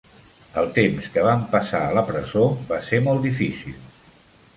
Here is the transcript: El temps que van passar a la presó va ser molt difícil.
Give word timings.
El 0.59 0.69
temps 0.77 1.09
que 1.17 1.25
van 1.27 1.43
passar 1.51 1.81
a 1.87 1.91
la 1.97 2.03
presó 2.07 2.47
va 2.71 2.81
ser 2.87 3.03
molt 3.09 3.25
difícil. 3.27 3.77